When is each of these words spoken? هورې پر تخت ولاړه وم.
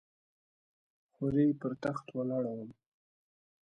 هورې 1.15 1.47
پر 1.59 1.71
تخت 1.83 2.05
ولاړه 2.11 2.51
وم. 2.57 2.69